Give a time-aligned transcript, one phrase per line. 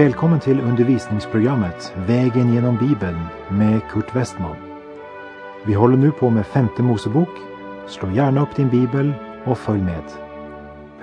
[0.00, 3.18] Välkommen till undervisningsprogrammet Vägen genom Bibeln
[3.48, 4.56] med Kurt Westman.
[5.66, 7.28] Vi håller nu på med femte Mosebok.
[7.88, 9.12] Slå gärna upp din bibel
[9.44, 10.02] och följ med.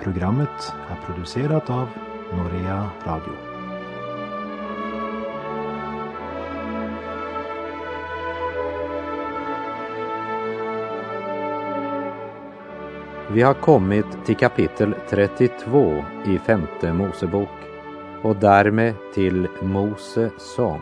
[0.02, 1.88] Programmet är producerat av
[2.32, 3.32] Norea Radio.
[13.30, 17.48] Vi har kommit till kapitel 32 i femte Mosebok
[18.22, 20.80] och därmed till Mose sång.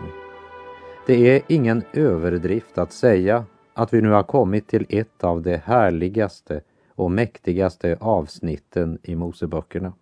[1.07, 3.45] Det är ingen överdrift att säga
[3.75, 6.61] att vi nu har kommit till ett av de härligaste
[6.95, 9.93] och mäktigaste avsnitten i Moseböckerna.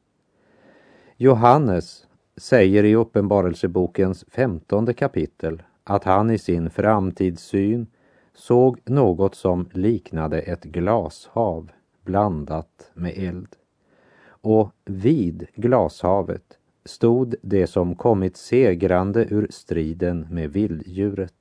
[1.17, 2.07] Johannes
[2.37, 7.87] säger i Uppenbarelsebokens femtonde kapitel att han i sin framtidssyn
[8.35, 11.71] såg något som liknade ett glashav
[12.03, 13.49] blandat med eld.
[14.27, 16.54] Och vid glashavet
[16.85, 21.35] stod det som kommit segrande ur striden med vilddjuret.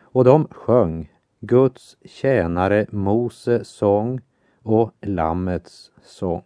[0.00, 4.20] Och de sjöng Guds tjänare Mose sång
[4.62, 6.42] och Lammets sång.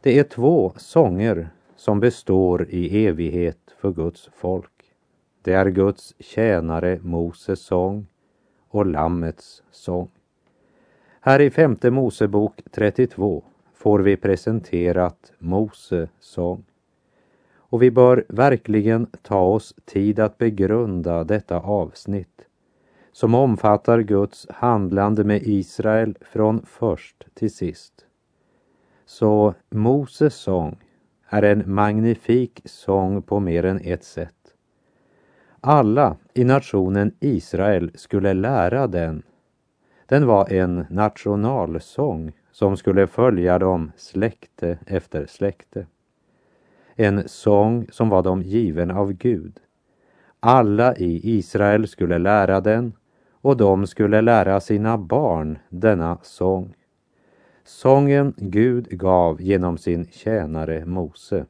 [0.00, 4.70] Det är två sånger som består i evighet för Guds folk.
[5.42, 8.06] Det är Guds tjänare Moses sång
[8.68, 10.10] och Lammets sång.
[11.20, 13.44] Här i femte Mosebok 32
[13.74, 16.64] får vi presenterat Mose sång.
[17.74, 22.46] Och vi bör verkligen ta oss tid att begrunda detta avsnitt
[23.12, 28.06] som omfattar Guds handlande med Israel från först till sist.
[29.06, 30.76] Så Moses sång
[31.28, 34.54] är en magnifik sång på mer än ett sätt.
[35.60, 39.22] Alla i nationen Israel skulle lära den.
[40.06, 45.86] Den var en nationalsång som skulle följa dem släkte efter släkte.
[46.96, 49.60] En sång som var dem given av Gud.
[50.40, 52.92] Alla i Israel skulle lära den
[53.32, 56.74] och de skulle lära sina barn denna sång.
[57.64, 61.46] Sången Gud gav genom sin tjänare Mose.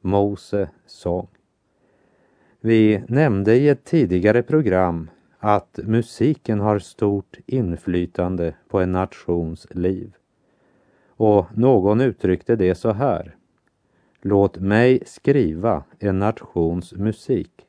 [0.00, 1.28] Mose sång.
[2.60, 10.12] Vi nämnde i ett tidigare program att musiken har stort inflytande på en nations liv.
[11.08, 13.36] Och någon uttryckte det så här.
[14.28, 17.66] Låt mig skriva en nations musik,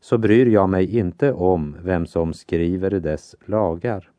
[0.00, 4.10] så bryr jag mig inte om vem som skriver dess lagar.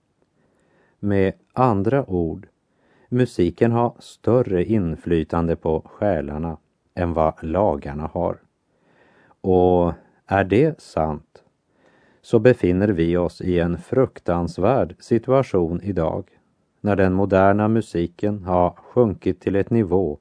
[0.99, 2.47] Med andra ord,
[3.09, 6.57] musiken har större inflytande på själarna
[6.95, 8.37] än vad lagarna har.
[9.41, 9.93] Och
[10.25, 11.43] är det sant,
[12.21, 16.29] så befinner vi oss i en fruktansvärd situation idag
[16.81, 20.19] när den moderna musiken har sjunkit till ett nivå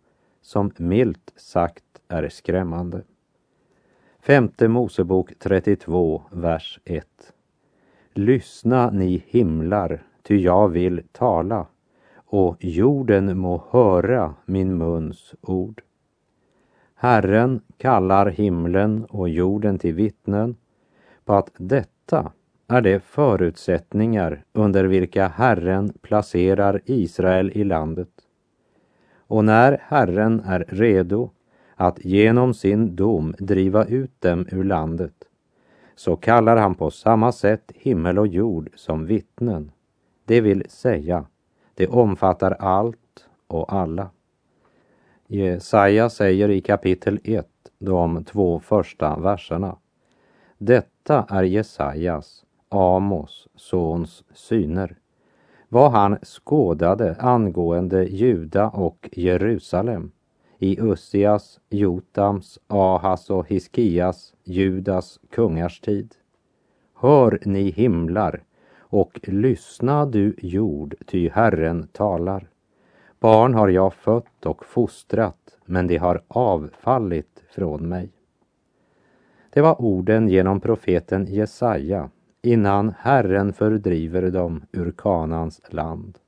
[0.48, 3.02] som milt sagt är skrämmande.
[4.20, 7.06] Femte Mosebok 32, vers 1.
[8.12, 11.66] Lyssna ni himlar, ty jag vill tala,
[12.14, 15.82] och jorden må höra min muns ord.
[16.94, 20.56] Herren kallar himlen och jorden till vittnen
[21.24, 22.32] på att detta
[22.68, 28.27] är de förutsättningar under vilka Herren placerar Israel i landet.
[29.28, 31.30] Och när Herren är redo
[31.74, 35.24] att genom sin dom driva ut dem ur landet,
[35.94, 39.72] så kallar han på samma sätt himmel och jord som vittnen.
[40.24, 41.26] Det vill säga,
[41.74, 44.10] det omfattar allt och alla.
[45.26, 47.46] Jesaja säger i kapitel 1,
[47.78, 49.76] de två första verserna.
[50.58, 54.96] Detta är Jesajas, Amos sons syner,
[55.68, 60.10] vad han skådade angående Juda och Jerusalem
[60.58, 66.14] i Ussias, Jotams, Ahas och Hiskias, Judas kungars tid.
[66.94, 68.42] Hör ni himlar
[68.78, 72.48] och lyssna du jord, ty Herren talar.
[73.20, 78.10] Barn har jag fött och fostrat, men de har avfallit från mig.
[79.50, 82.10] Det var orden genom profeten Jesaja
[82.42, 86.18] innan Herren fördriver dem ur Kanans land.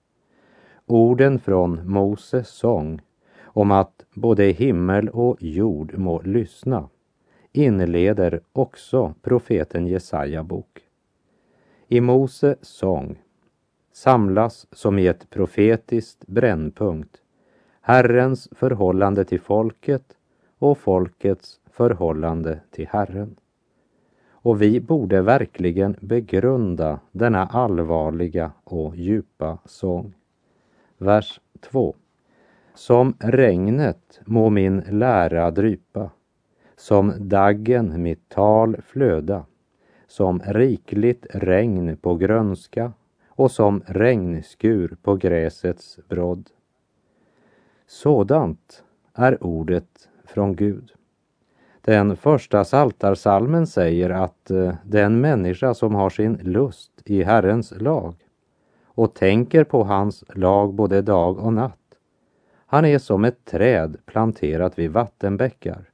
[0.87, 3.01] Orden från Moses sång
[3.43, 6.89] om att både himmel och jord må lyssna
[7.53, 10.81] inleder också profeten Jesaja bok.
[11.89, 13.23] I Mose sång
[13.93, 17.17] samlas som i ett profetiskt brännpunkt
[17.81, 20.17] Herrens förhållande till folket
[20.59, 23.37] och folkets förhållande till Herren.
[24.43, 30.15] Och vi borde verkligen begrunda denna allvarliga och djupa sång.
[30.99, 31.95] Vers 2.
[32.75, 36.11] Som regnet må min lära drypa,
[36.77, 39.45] Som daggen mitt tal flöda,
[40.07, 42.93] som rikligt regn på grönska
[43.29, 46.51] och som regnskur på gräsets brodd.
[47.87, 48.85] Sådant
[49.15, 50.93] är ordet från Gud.
[51.81, 58.15] Den första saltarsalmen säger att eh, den människa som har sin lust i Herrens lag
[58.85, 61.77] och tänker på hans lag både dag och natt,
[62.67, 65.91] han är som ett träd planterat vid vattenbäckar,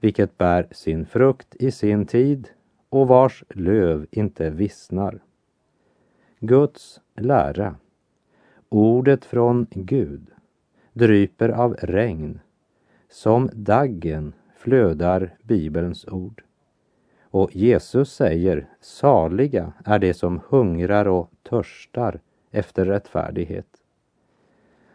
[0.00, 2.48] vilket bär sin frukt i sin tid
[2.88, 5.22] och vars löv inte vissnar.
[6.38, 7.74] Guds lära,
[8.68, 10.30] ordet från Gud,
[10.92, 12.40] dryper av regn.
[13.08, 14.32] Som daggen
[14.62, 16.42] flödar Bibelns ord.
[17.22, 22.20] Och Jesus säger, saliga är de som hungrar och törstar
[22.50, 23.66] efter rättfärdighet.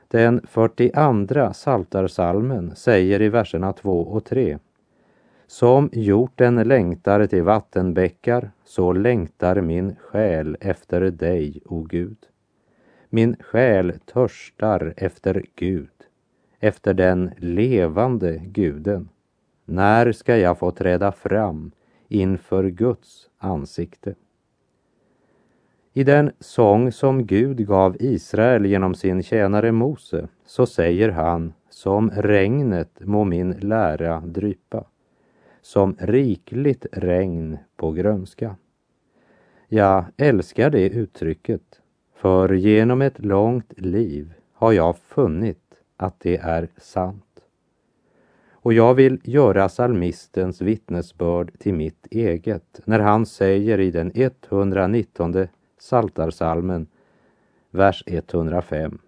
[0.08, 4.58] Den 42 saltarsalmen säger i verserna 2 och 3
[5.48, 12.18] som hjorten längtar till vattenbäckar, så längtar min själ efter dig, o Gud.
[13.10, 15.90] Min själ törstar efter Gud,
[16.60, 19.10] efter den levande guden.
[19.69, 21.72] När ska jag få träda fram
[22.08, 24.16] inför Guds ansikte?
[25.94, 32.12] I den sång som Gud gav Israel genom sin tjänare Mose så säger han, som
[32.12, 34.86] regnet må min lära drypa
[35.62, 38.56] som rikligt regn på grönska.
[39.68, 41.81] Jag älskar det uttrycket,
[42.16, 47.27] för genom ett långt liv har jag funnit att det är sant.
[48.68, 55.48] Och jag vill göra salmistens vittnesbörd till mitt eget när han säger i den 119
[55.80, 56.88] saltarsalmen,
[57.72, 59.00] vers 105.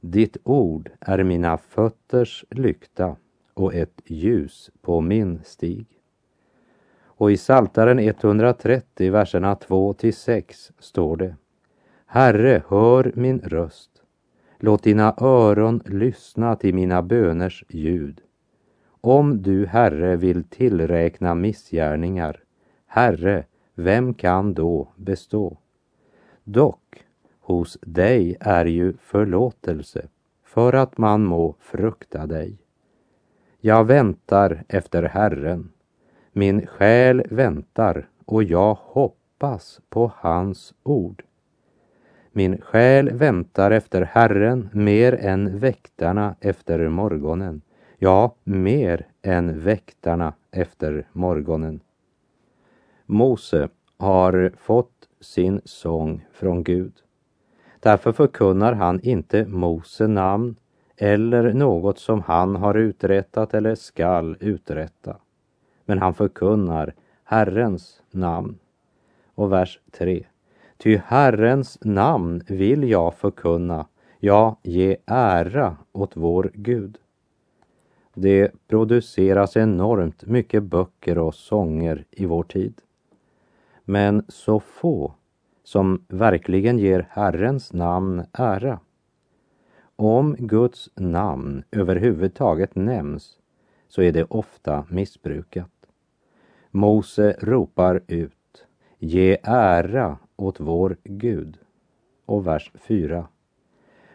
[0.00, 3.16] Ditt ord är mina fötters lykta
[3.54, 5.86] och ett ljus på min stig.
[7.02, 11.36] Och i Saltaren 130, verserna 2 till 6 står det
[12.06, 13.90] Herre, hör min röst.
[14.58, 18.20] Låt dina öron lyssna till mina böners ljud.
[19.00, 22.40] Om du, Herre, vill tillräkna missgärningar,
[22.86, 25.56] Herre, vem kan då bestå?
[26.44, 27.04] Dock,
[27.40, 30.08] hos dig är ju förlåtelse,
[30.44, 32.58] för att man må frukta dig.
[33.60, 35.72] Jag väntar efter Herren.
[36.32, 41.22] Min själ väntar och jag hoppas på hans ord.
[42.32, 47.62] Min själ väntar efter Herren mer än väktarna efter morgonen.
[48.00, 51.80] Ja, mer än väktarna efter morgonen.
[53.06, 56.92] Mose har fått sin sång från Gud.
[57.80, 60.56] Därför förkunnar han inte Mose namn
[60.96, 65.16] eller något som han har uträttat eller skall uträtta.
[65.84, 68.58] Men han förkunnar Herrens namn.
[69.34, 70.26] Och vers 3.
[70.76, 73.86] Ty Herrens namn vill jag förkunna,
[74.20, 76.98] ja, ge ära åt vår Gud.
[78.20, 82.74] Det produceras enormt mycket böcker och sånger i vår tid.
[83.84, 85.14] Men så få
[85.64, 88.80] som verkligen ger Herrens namn ära.
[89.96, 93.38] Om Guds namn överhuvudtaget nämns
[93.88, 95.70] så är det ofta missbrukat.
[96.70, 98.66] Mose ropar ut,
[98.98, 101.58] ge ära åt vår Gud.
[102.24, 103.28] Och vers 4.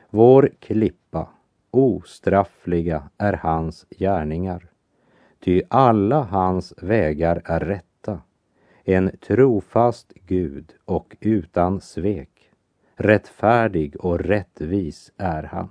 [0.09, 1.27] Vår klippa,
[1.73, 4.69] ostraffliga är hans gärningar,
[5.39, 8.21] ty alla hans vägar är rätta,
[8.83, 12.49] en trofast Gud och utan svek.
[12.95, 15.69] Rättfärdig och rättvis är han.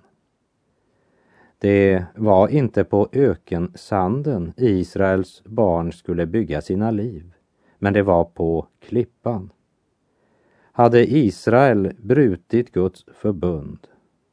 [1.59, 7.32] Det var inte på ökensanden Israels barn skulle bygga sina liv,
[7.78, 9.52] men det var på klippan.
[10.73, 13.78] Hade Israel brutit Guds förbund,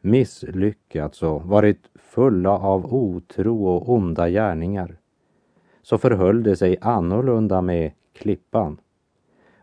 [0.01, 4.97] misslyckats och varit fulla av otro och onda gärningar,
[5.81, 8.79] så förhöll det sig annorlunda med klippan.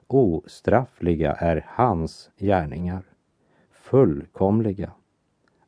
[0.07, 3.03] Ostraffliga är hans gärningar
[3.87, 4.91] fullkomliga.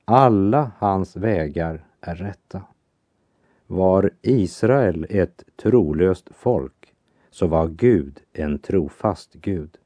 [0.04, 2.62] Alla hans vägar är rätta.
[3.66, 6.94] Var Israel ett trolöst folk
[7.30, 9.76] så var Gud en trofast Gud.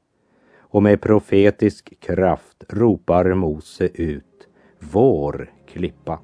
[0.57, 4.32] Och med profetisk kraft ropar Mose ut
[4.91, 6.19] vår klippa.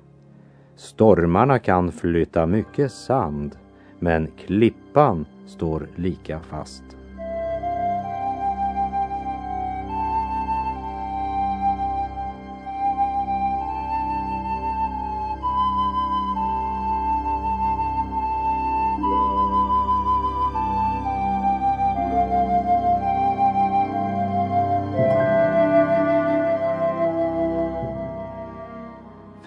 [0.76, 3.56] Stormarna kan flytta mycket sand,
[4.00, 6.99] men klippan står lika fast.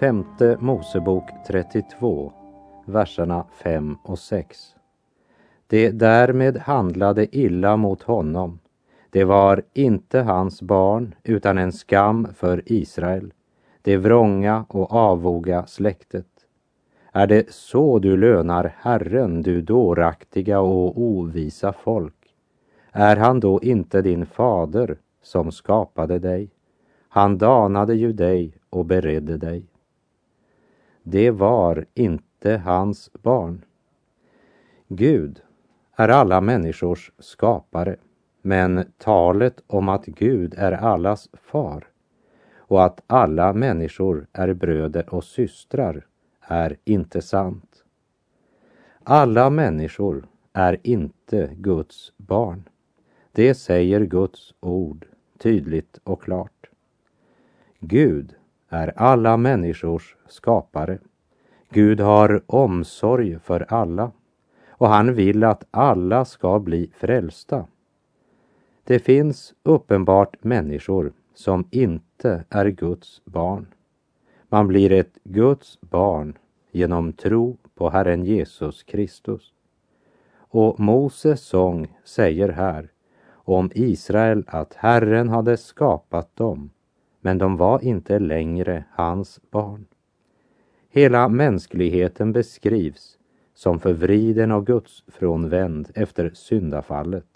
[0.03, 2.33] Femte Mosebok 32,
[2.85, 4.75] verserna 5 och 6.
[5.67, 8.59] Det därmed handlade illa mot honom.
[9.09, 13.33] Det var inte hans barn, utan en skam för Israel,
[13.81, 16.27] det vrånga och avoga släktet.
[17.11, 22.35] Är det så du lönar Herren, du dåraktiga och ovisa folk?
[22.91, 26.49] Är han då inte din fader som skapade dig?
[27.09, 29.72] Han danade ju dig och beredde dig.
[31.03, 33.65] Det var inte hans barn.
[34.87, 35.41] Gud
[35.95, 37.95] är alla människors skapare,
[38.41, 41.87] men talet om att Gud är allas far
[42.55, 46.05] och att alla människor är bröder och systrar
[46.41, 47.83] är inte sant.
[49.03, 52.69] Alla människor är inte Guds barn.
[53.31, 55.05] Det säger Guds ord
[55.37, 56.69] tydligt och klart.
[57.79, 58.35] Gud
[58.73, 60.97] är alla människors skapare.
[61.69, 64.11] Gud har omsorg för alla
[64.69, 67.65] och han vill att alla ska bli frälsta.
[68.83, 73.67] Det finns uppenbart människor som inte är Guds barn.
[74.49, 76.37] Man blir ett Guds barn
[76.71, 79.53] genom tro på Herren Jesus Kristus.
[80.35, 82.91] Och Moses sång säger här
[83.31, 86.69] om Israel att Herren hade skapat dem,
[87.23, 89.85] men de var inte längre hans barn.
[90.89, 93.17] Hela mänskligheten beskrivs
[93.53, 97.27] som förvriden och gudsfrånvänd efter syndafallet.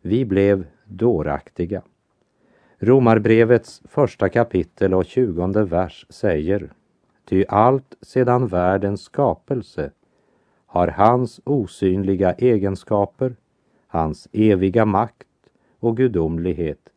[0.00, 1.82] Vi blev dåraktiga.
[2.78, 6.72] Romarbrevets första kapitel och tjugonde vers säger
[7.24, 9.90] Ty allt sedan världens skapelse
[10.66, 13.36] har hans osynliga egenskaper,
[13.86, 15.28] hans eviga makt
[15.78, 16.91] och gudomlighet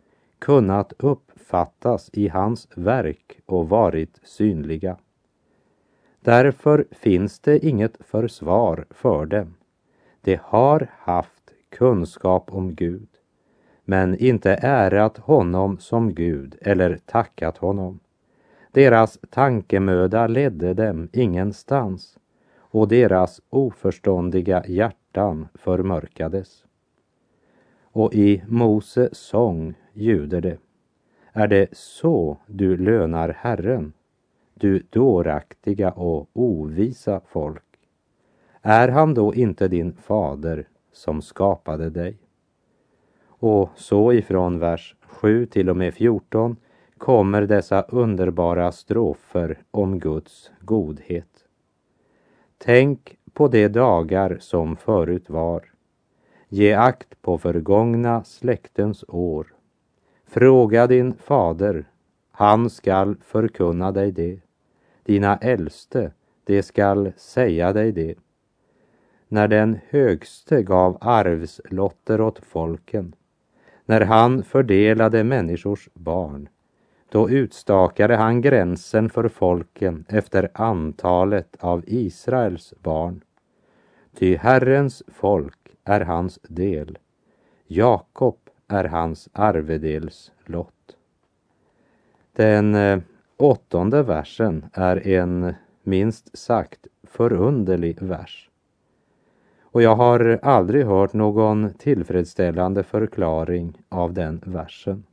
[0.45, 4.97] kunnat uppfattas i hans verk och varit synliga.
[6.19, 9.53] Därför finns det inget försvar för dem.
[10.21, 13.07] De har haft kunskap om Gud,
[13.85, 17.99] men inte ärat honom som Gud eller tackat honom.
[18.71, 22.17] Deras tankemöda ledde dem ingenstans
[22.57, 26.65] och deras oförståndiga hjärtan förmörkades.
[27.83, 30.57] Och i Mose sång ljuder det.
[31.33, 33.93] Är det så du lönar Herren,
[34.53, 37.63] du dåraktiga och ovisa folk?
[38.61, 42.17] Är han då inte din fader som skapade dig?
[43.27, 46.57] Och så ifrån vers 7 till och med 14
[46.97, 51.47] kommer dessa underbara strofer om Guds godhet.
[52.57, 55.63] Tänk på de dagar som förut var.
[56.49, 59.54] Ge akt på förgångna släktens år.
[60.35, 61.85] Fråga din fader,
[62.31, 64.39] han skall förkunna dig det.
[65.03, 66.11] Dina äldste,
[66.43, 68.15] de skall säga dig det.
[69.27, 73.15] När den högste gav arvslotter åt folken,
[73.85, 76.49] när han fördelade människors barn,
[77.09, 83.21] då utstakade han gränsen för folken efter antalet av Israels barn.
[84.17, 86.97] Ty Herrens folk är hans del.
[87.67, 90.95] Jakob är hans arvedels lott.
[92.33, 92.99] Den eh,
[93.37, 95.53] åttonde versen är en
[95.83, 98.49] minst sagt förunderlig vers.
[99.61, 105.03] Och jag har aldrig hört någon tillfredsställande förklaring av den versen.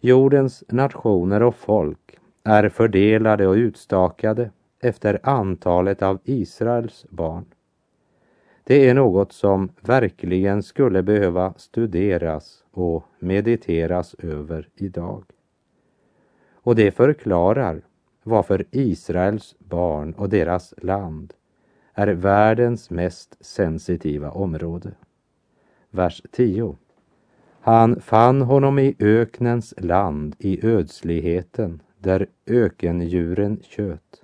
[0.00, 4.50] Jordens nationer och folk är fördelade och utstakade
[4.80, 7.44] efter antalet av Israels barn.
[8.68, 15.24] Det är något som verkligen skulle behöva studeras och mediteras över idag.
[16.52, 17.82] Och det förklarar
[18.22, 21.34] varför Israels barn och deras land
[21.94, 24.92] är världens mest sensitiva område.
[25.90, 26.76] Vers 10.
[27.60, 34.22] Han fann honom i öknens land, i ödsligheten, där ökendjuren köt.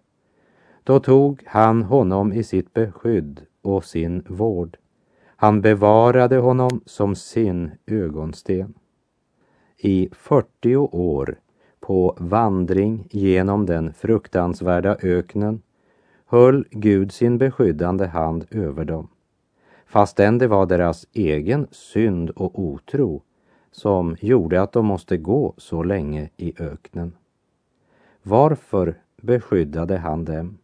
[0.85, 4.77] Då tog han honom i sitt beskydd och sin vård.
[5.37, 8.75] Han bevarade honom som sin ögonsten.
[9.79, 11.39] I 40 år
[11.81, 15.63] på vandring genom den fruktansvärda öknen
[16.27, 19.09] höll Gud sin beskyddande hand över dem,
[19.87, 23.23] fastän det var deras egen synd och otro
[23.71, 27.13] som gjorde att de måste gå så länge i öknen.
[28.23, 30.59] Varför beskyddade han dem?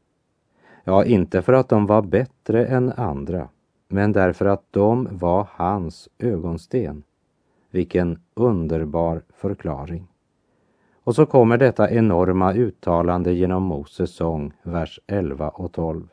[0.88, 3.48] Ja, inte för att de var bättre än andra,
[3.88, 7.02] men därför att de var hans ögonsten.
[7.70, 10.08] Vilken underbar förklaring.
[11.04, 16.08] Och så kommer detta enorma uttalande genom Moses sång, vers 11 och 12.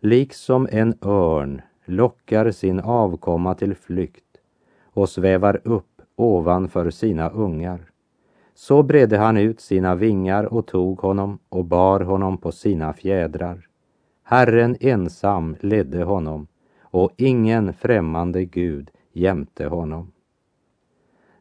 [0.00, 4.36] Liksom en örn lockar sin avkomma till flykt
[4.84, 7.90] och svävar upp ovanför sina ungar.
[8.54, 13.68] Så bredde han ut sina vingar och tog honom och bar honom på sina fjädrar.
[14.26, 16.46] Herren ensam ledde honom
[16.80, 20.12] och ingen främmande gud jämte honom.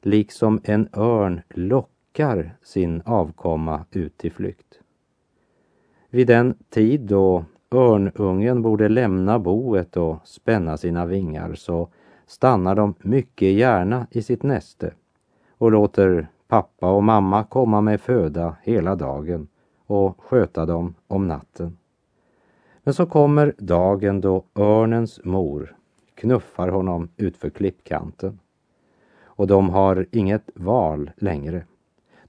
[0.02, 4.80] Liksom en örn lockar sin avkomma ut till flykt.
[6.10, 11.90] Vid den tid då örnungen borde lämna boet och spänna sina vingar så
[12.25, 14.94] stannar de mycket gärna i sitt näste
[15.58, 19.48] och låter pappa och mamma komma med föda hela dagen
[19.86, 21.78] och sköta dem om natten.
[22.84, 25.75] Men så kommer dagen då örnens mor
[26.16, 28.40] knuffar honom utför klippkanten.
[29.24, 31.66] Och de har inget val längre.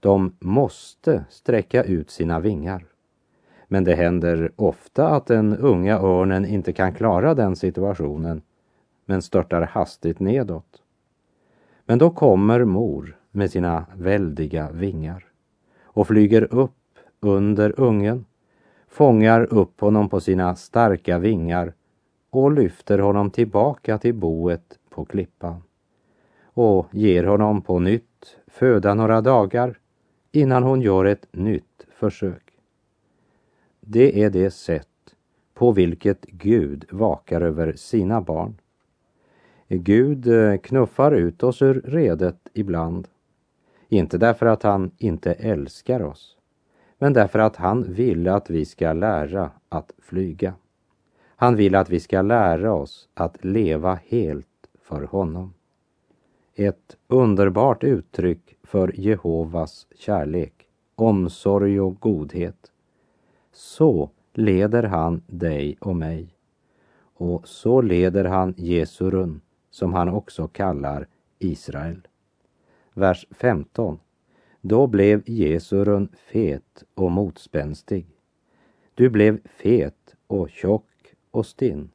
[0.01, 2.85] De måste sträcka ut sina vingar.
[3.69, 8.43] Men det händer ofta att den unga örnen inte kan klara den situationen
[9.05, 10.83] men störtar hastigt nedåt.
[11.87, 15.25] Men då kommer mor med sina väldiga vingar
[15.83, 18.25] och flyger upp under ungen,
[18.95, 21.73] fångar upp honom på sina starka vingar
[22.31, 25.63] och lyfter honom tillbaka till boet på klippan
[26.45, 29.79] och ger honom på nytt föda några dagar
[30.33, 32.53] innan hon gör ett nytt försök.
[33.81, 35.15] Det är det sätt
[35.55, 38.55] på vilket Gud vakar över sina barn.
[39.69, 43.09] Gud eh, knuffar ut oss ur redet ibland.
[43.89, 46.37] Inte därför att han inte älskar oss,
[46.99, 50.55] men därför att han vill att vi ska lära att flyga.
[51.37, 54.47] Han vill att vi ska lära oss att leva helt
[54.83, 55.55] för honom.
[56.55, 62.73] Ett underbart uttryck för Jehovas kärlek, omsorg och godhet.
[63.53, 66.35] Så leder han dig och mig.
[67.17, 71.07] Och så leder han Jesurun, som han också kallar
[71.39, 72.09] Israel.
[72.95, 73.99] Vers 15.
[74.67, 78.07] Då blev Jesurun fet och motspänstig.
[78.95, 81.91] Du blev fet och tjock och stinn.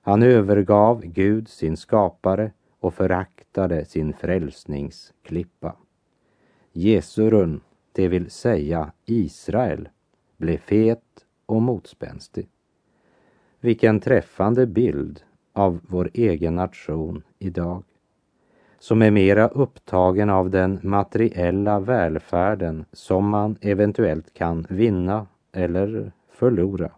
[0.00, 5.76] Han övergav Gud, sin skapare, och föraktade sin frälsningsklippa.
[6.72, 7.60] Jesurun,
[7.92, 9.88] det vill säga Israel,
[10.36, 12.48] blev fet och motspänstig.
[13.60, 17.84] Vilken träffande bild av vår egen nation idag
[18.78, 26.90] som är mera upptagen av den materiella välfärden som man eventuellt kan vinna eller förlora.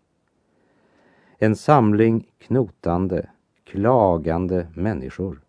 [1.38, 3.29] En samling knotande,
[3.64, 5.41] klagande människor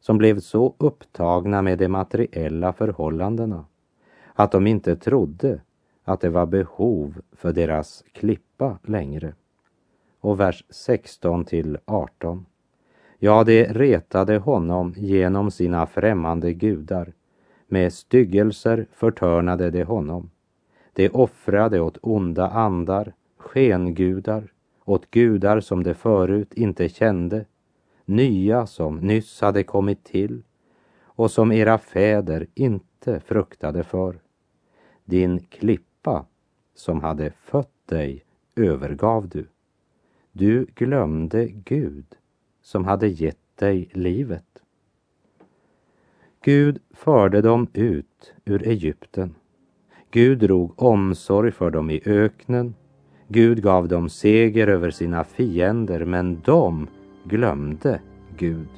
[0.00, 3.64] som blev så upptagna med de materiella förhållandena
[4.34, 5.60] att de inte trodde
[6.04, 9.34] att det var behov för deras klippa längre.
[10.20, 12.46] Och vers 16 till 18.
[13.18, 17.12] Ja, det retade honom genom sina främmande gudar.
[17.68, 20.30] Med styggelser förtörnade de honom.
[20.92, 24.52] De offrade åt onda andar, skengudar,
[24.84, 27.44] åt gudar som de förut inte kände,
[28.04, 30.42] nya som nyss hade kommit till
[31.02, 34.18] och som era fäder inte fruktade för.
[35.04, 36.26] Din klippa
[36.74, 38.24] som hade fött dig
[38.56, 39.46] övergav du.
[40.32, 42.06] Du glömde Gud
[42.66, 44.44] som hade gett dig livet.
[46.44, 49.34] Gud förde dem ut ur Egypten.
[50.10, 52.74] Gud drog omsorg för dem i öknen.
[53.28, 56.88] Gud gav dem seger över sina fiender, men de
[57.24, 58.00] glömde
[58.36, 58.68] Gud.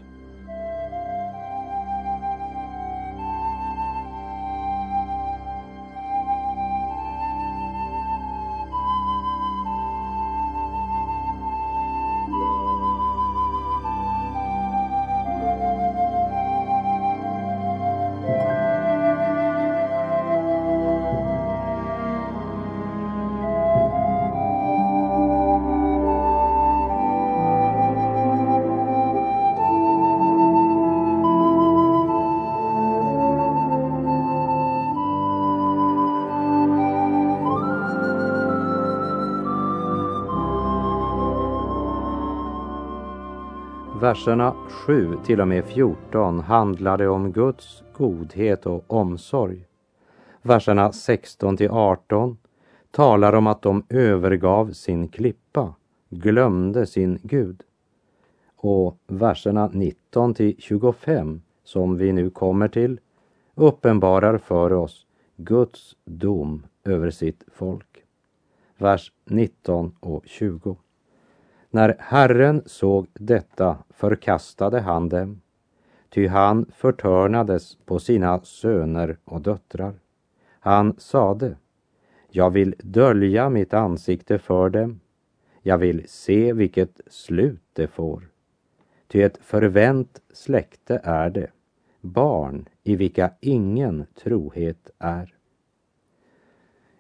[44.09, 49.67] Verserna 7 till och med 14 handlade om Guds godhet och omsorg.
[50.43, 52.39] Verserna 16 till 18
[52.91, 55.75] talar om att de övergav sin klippa,
[56.11, 57.63] glömde sin Gud.
[58.57, 63.01] Och verserna 19 till 25 som vi nu kommer till
[63.55, 68.05] uppenbarar för oss Guds dom över sitt folk.
[68.77, 70.77] Vers 19 och 20.
[71.71, 75.41] När Herren såg detta förkastade han dem,
[76.11, 79.95] ty han förtörnades på sina söner och döttrar.
[80.61, 81.57] Han sade,
[82.31, 85.01] jag vill dölja mitt ansikte för dem,
[85.63, 88.29] jag vill se vilket slut det får.
[89.07, 91.51] Ty ett förvänt släkte är det,
[92.01, 95.35] barn i vilka ingen trohet är.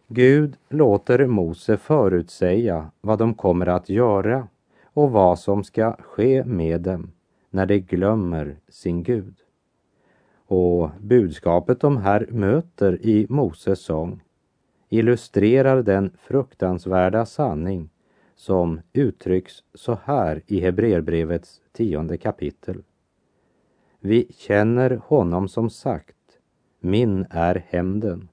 [0.09, 4.49] Gud låter Mose förutsäga vad de kommer att göra
[4.99, 7.11] och vad som ska ske med dem
[7.51, 9.35] när de glömmer sin Gud.
[10.47, 14.23] Och budskapet de här möter i Moses sång
[14.89, 17.91] illustrerar den fruktansvärda sanning
[18.37, 22.83] som uttrycks så här i Hebreerbrevets tionde kapitel.
[24.01, 26.39] Vi känner honom som sagt,
[26.81, 28.29] min är hämnden,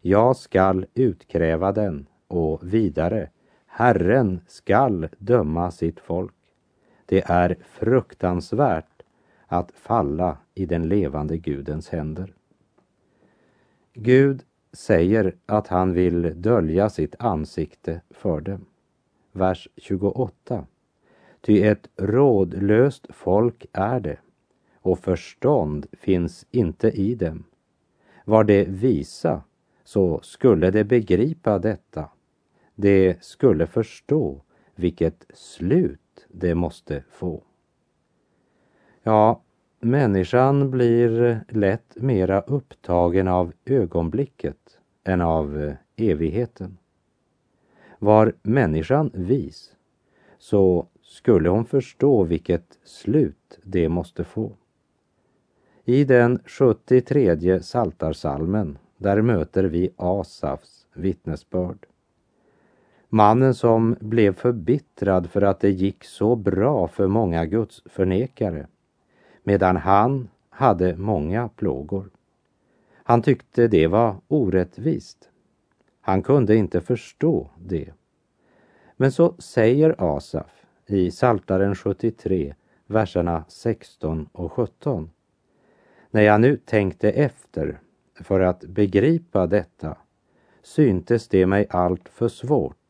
[0.00, 3.30] jag skall utkräva den och vidare,
[3.78, 6.34] Herren skall döma sitt folk.
[7.06, 9.02] Det är fruktansvärt
[9.46, 12.34] att falla i den levande Gudens händer.
[13.94, 18.66] Gud säger att han vill dölja sitt ansikte för dem.
[19.32, 20.66] Vers 28.
[21.40, 24.18] Ty ett rådlöst folk är det
[24.74, 27.44] och förstånd finns inte i dem.
[28.24, 29.42] Var det visa
[29.84, 32.08] så skulle de begripa detta.
[32.78, 34.40] De skulle förstå
[34.74, 37.42] vilket slut det måste få.
[39.02, 39.42] Ja,
[39.80, 46.78] människan blir lätt mera upptagen av ögonblicket än av evigheten.
[47.98, 49.72] Var människan vis
[50.38, 54.52] så skulle hon förstå vilket slut det måste få.
[55.84, 61.86] I den 73 saltarsalmen där möter vi Asafs vittnesbörd.
[63.16, 68.66] Mannen som blev förbittrad för att det gick så bra för många Guds förnekare,
[69.42, 72.10] medan han hade många plågor.
[72.94, 75.30] Han tyckte det var orättvist.
[76.00, 77.92] Han kunde inte förstå det.
[78.96, 82.54] Men så säger Asaf i Saltaren 73,
[82.86, 85.10] verserna 16 och 17.
[86.10, 87.80] När jag nu tänkte efter
[88.20, 89.96] för att begripa detta
[90.62, 92.86] syntes det mig allt för svårt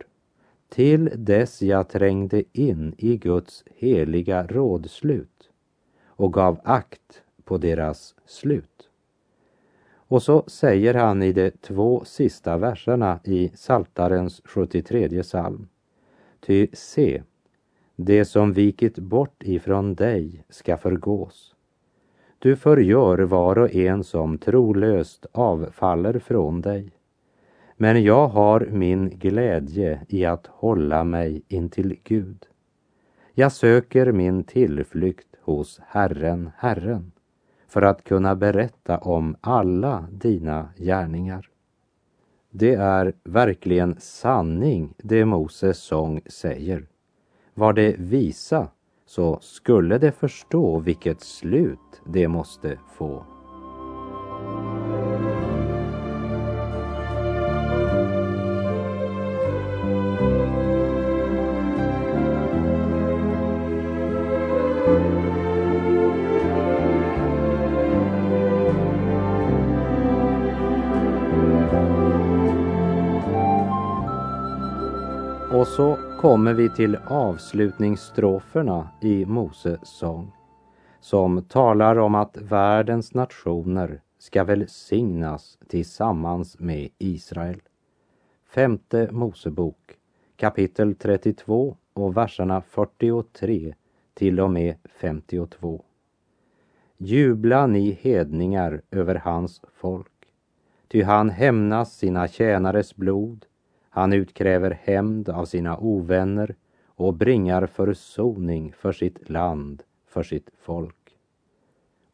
[0.77, 5.51] till dess jag trängde in i Guds heliga rådslut
[6.07, 8.89] och gav akt på deras slut.
[9.95, 15.69] Och så säger han i de två sista verserna i Saltarens 73 psalm.
[16.41, 17.23] Ty se,
[17.97, 21.55] det som vikit bort ifrån dig ska förgås.
[22.39, 26.96] Du förgör var och en som trolöst avfaller från dig.
[27.77, 32.47] Men jag har min glädje i att hålla mig intill Gud.
[33.35, 37.13] Jag söker min tillflykt hos Herren, Herren,
[37.69, 41.49] för att kunna berätta om alla dina gärningar.
[42.51, 46.87] Det är verkligen sanning det Moses sång säger.
[47.55, 48.69] Var det visa
[49.07, 53.36] så skulle de förstå vilket slut det måste få.
[75.67, 80.33] Och så kommer vi till avslutningsstroferna i Moses sång
[81.01, 87.61] som talar om att världens nationer ska välsignas tillsammans med Israel.
[88.49, 89.99] Femte Mosebok
[90.37, 93.75] kapitel 32 och verserna 43
[94.15, 95.85] till och med 52.
[96.97, 100.33] Jubla ni hedningar över hans folk,
[100.89, 103.47] ty han hämnas sina tjänares blod
[103.97, 106.55] han utkräver hämnd av sina ovänner
[106.87, 111.17] och bringar försoning för sitt land, för sitt folk.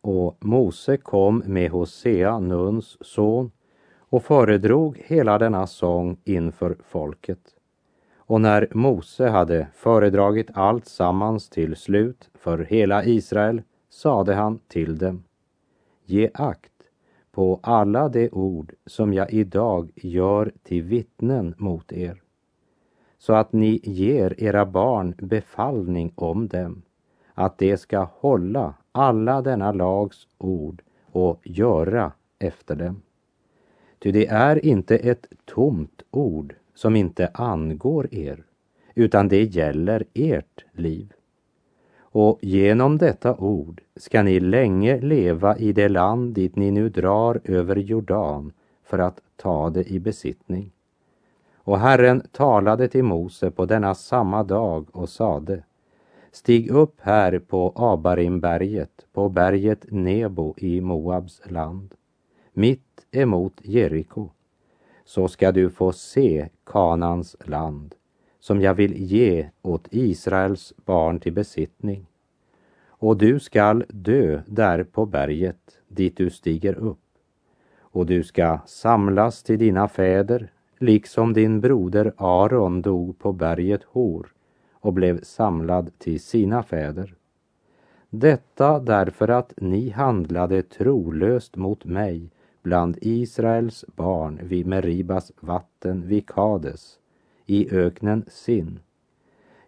[0.00, 3.50] Och Mose kom med Hosea, Nuns son,
[3.98, 7.54] och föredrog hela denna sång inför folket.
[8.16, 14.98] Och när Mose hade föredragit allt sammans till slut för hela Israel sade han till
[14.98, 15.24] dem,
[16.04, 16.71] ge akt
[17.32, 22.22] på alla de ord som jag idag gör till vittnen mot er,
[23.18, 26.82] så att ni ger era barn befallning om dem,
[27.34, 33.02] att de ska hålla alla denna lags ord och göra efter dem.
[33.98, 38.44] Ty det är inte ett tomt ord som inte angår er,
[38.94, 41.12] utan det gäller ert liv.
[42.14, 47.40] Och genom detta ord ska ni länge leva i det land dit ni nu drar
[47.44, 50.72] över Jordan för att ta det i besittning.
[51.56, 55.62] Och Herren talade till Mose på denna samma dag och sade
[56.32, 61.94] Stig upp här på Abarimberget, på berget Nebo i Moabs land,
[62.52, 64.30] mitt emot Jeriko,
[65.04, 67.94] så ska du få se Kanans land,
[68.42, 72.06] som jag vill ge åt Israels barn till besittning.
[72.88, 76.98] Och du skall dö där på berget dit du stiger upp,
[77.80, 84.32] och du ska samlas till dina fäder, liksom din broder Aron dog på berget Hor
[84.72, 87.14] och blev samlad till sina fäder.
[88.10, 92.30] Detta därför att ni handlade trolöst mot mig
[92.62, 96.98] bland Israels barn vid Meribas vatten vid Kades,
[97.46, 98.80] i öknen Sin,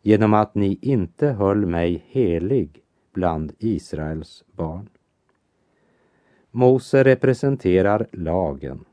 [0.02, 2.82] genom att ni inte höll mig helig
[3.12, 4.88] bland Israels barn.
[6.50, 8.84] Mose representerar lagen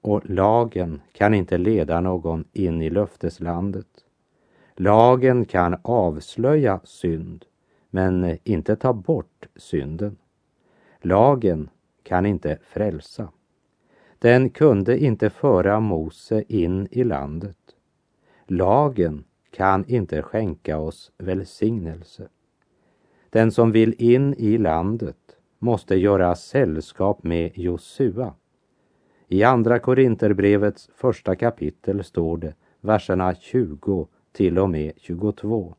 [0.00, 4.04] och lagen kan inte leda någon in i löfteslandet.
[4.76, 7.44] Lagen kan avslöja synd,
[7.90, 10.16] men inte ta bort synden.
[11.00, 11.70] Lagen
[12.02, 13.28] kan inte frälsa.
[14.18, 17.56] Den kunde inte föra Mose in i landet.
[18.50, 22.28] Lagen kan inte skänka oss välsignelse.
[23.30, 25.16] Den som vill in i landet
[25.58, 28.34] måste göra sällskap med Josua.
[29.28, 35.74] I Andra Korinterbrevets första kapitel står det, verserna 20 till och med 22.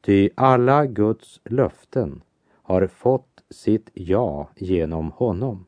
[0.00, 2.22] Ty alla Guds löften
[2.62, 5.66] har fått sitt ja genom honom.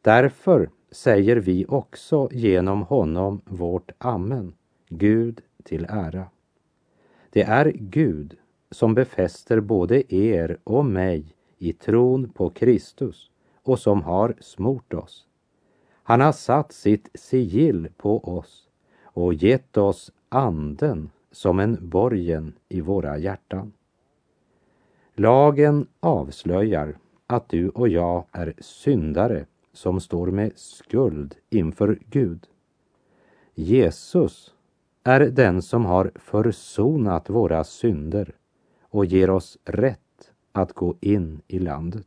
[0.00, 4.54] Därför säger vi också genom honom vårt amen,
[4.98, 6.26] Gud till ära.
[7.30, 8.36] Det är Gud
[8.70, 13.30] som befäster både er och mig i tron på Kristus
[13.62, 15.26] och som har smort oss.
[16.02, 18.68] Han har satt sitt sigill på oss
[19.02, 23.72] och gett oss anden som en borgen i våra hjärtan.
[25.14, 32.46] Lagen avslöjar att du och jag är syndare som står med skuld inför Gud.
[33.54, 34.54] Jesus
[35.04, 38.34] är den som har försonat våra synder
[38.82, 42.06] och ger oss rätt att gå in i landet.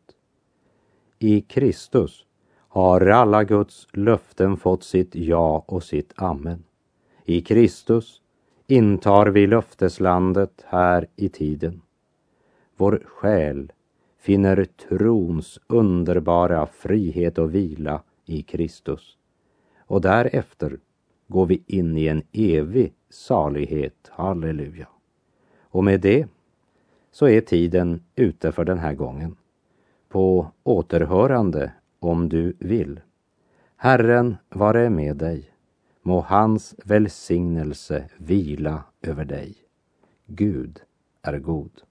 [1.20, 2.26] I Kristus
[2.58, 6.64] har alla Guds löften fått sitt ja och sitt amen.
[7.26, 8.22] I Kristus
[8.68, 11.82] intar vi löfteslandet här i tiden.
[12.78, 13.72] Vår själ
[14.20, 19.18] finner trons underbara frihet och vila i Kristus.
[19.78, 20.80] Och därefter
[21.28, 24.10] går vi in i en evig salighet.
[24.12, 24.88] Halleluja.
[25.62, 26.28] Och med det
[27.12, 29.36] så är tiden ute för den här gången.
[30.10, 33.00] På återhörande om du vill.
[33.76, 35.52] Herren vare med dig.
[36.02, 39.56] Må hans välsignelse vila över dig.
[40.26, 40.82] Gud
[41.22, 41.82] är god.